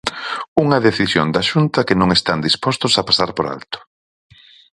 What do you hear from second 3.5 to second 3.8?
alto.